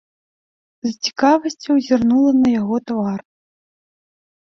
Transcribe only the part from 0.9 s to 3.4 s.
цікавасцю зірнула на яго твар.